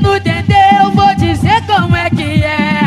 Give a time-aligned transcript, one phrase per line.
[0.00, 2.80] no Dendê eu vou dizer como é que é.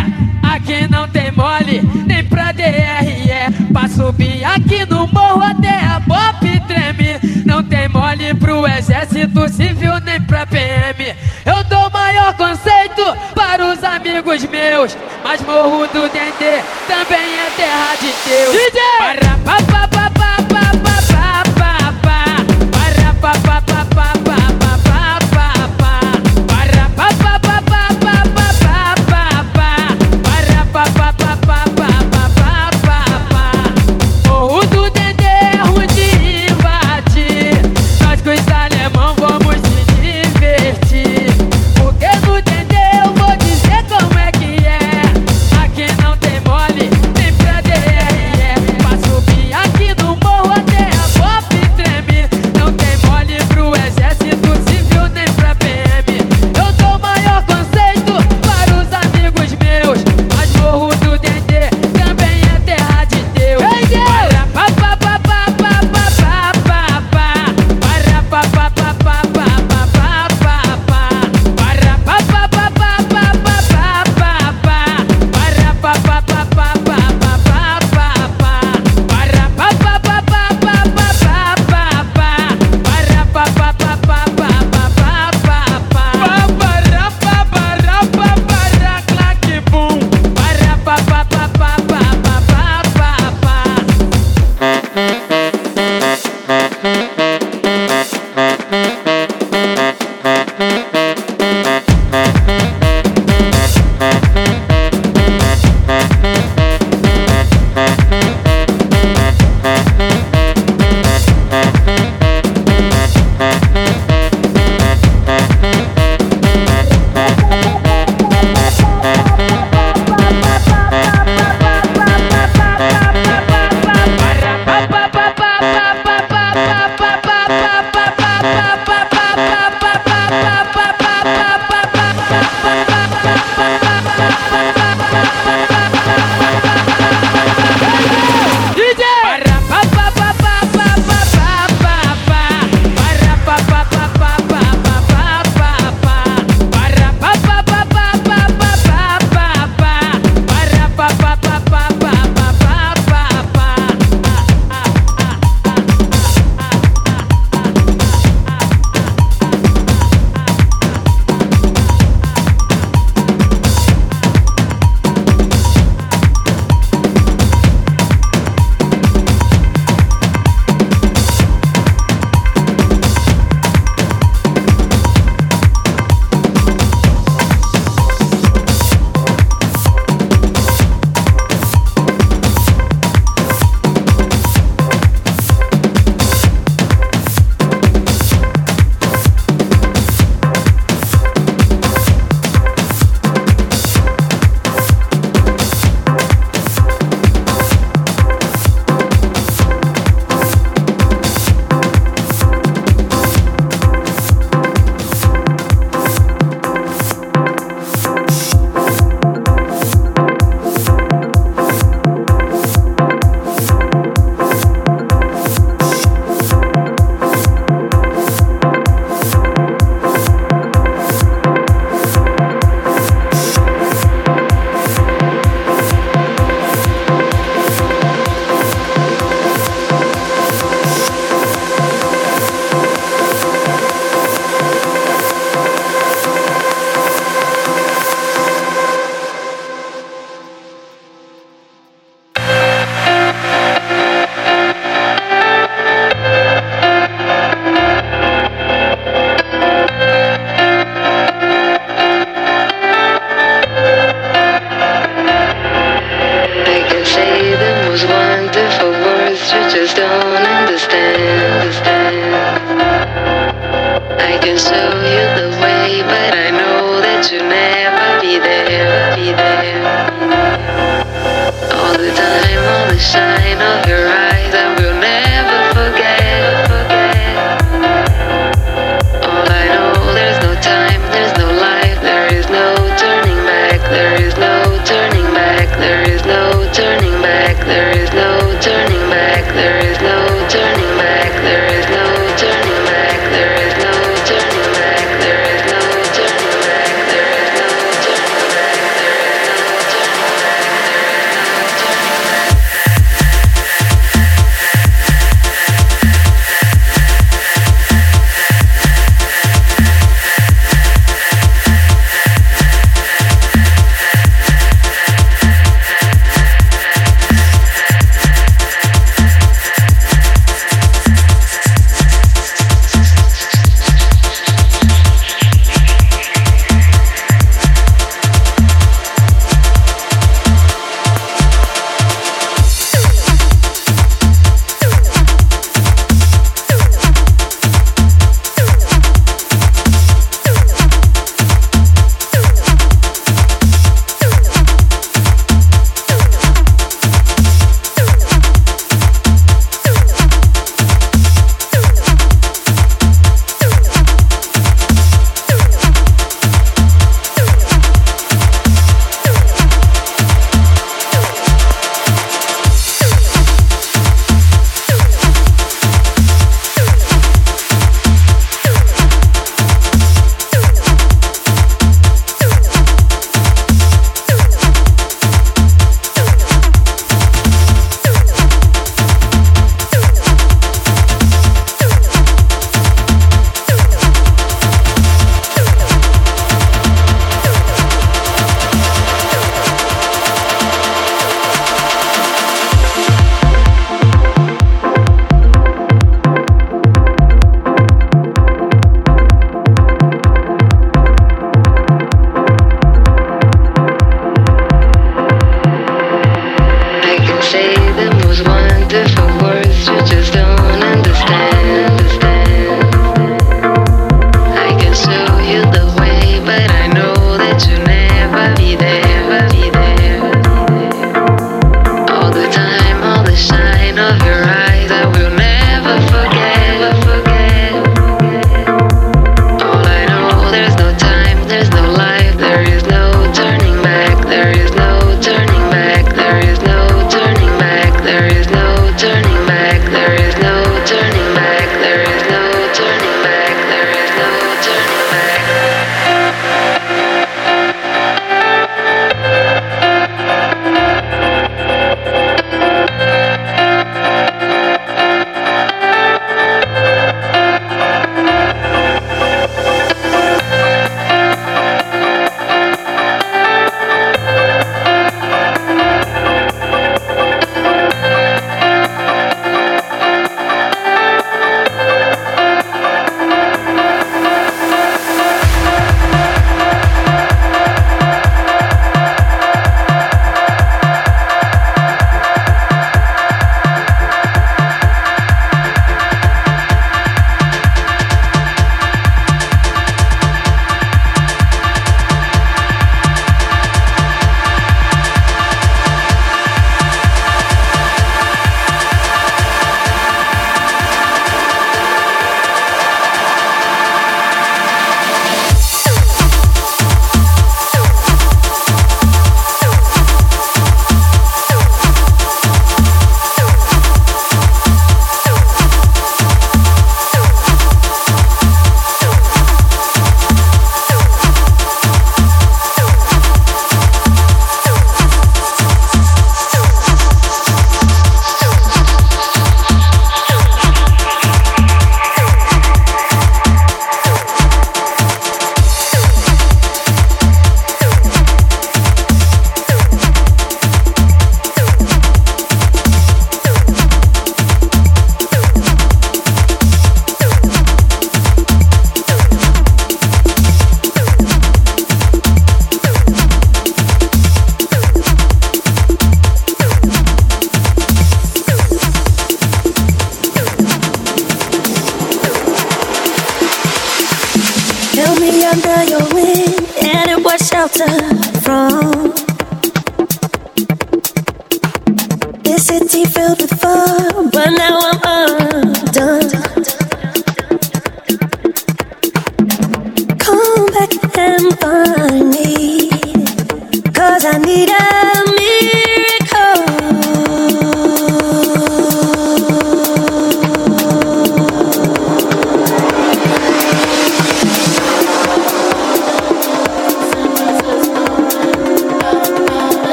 [0.43, 3.71] Aqui não tem mole, nem pra DRE.
[3.71, 7.43] Pra subir aqui no morro até a pop treme.
[7.45, 11.15] Não tem mole pro exército civil nem pra PM.
[11.45, 13.03] Eu dou maior conceito
[13.35, 14.97] para os amigos meus.
[15.23, 18.51] Mas morro do Dendê também é terra de Deus.
[18.51, 19.22] DJ!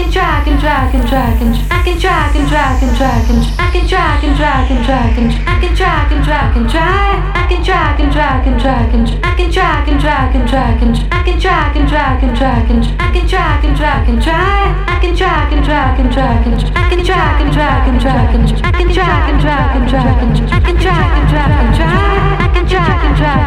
[0.00, 3.44] can drag and drag and drag and I can drag and drag and drag and
[3.60, 7.36] I can drag and drag and drag and I can drag and drag and drag
[7.36, 10.82] I can drag and drag and drag and I can drag and drag and drag
[10.82, 14.22] and I can drag and drag and drag and I can drag and drag and
[14.22, 18.00] drag I can drag and drag and drag and I can drag and drag and
[18.00, 21.50] drag and I can drag and drag and drag and I can drag and drag
[21.60, 22.19] and drag
[22.72, 23.40] I can try.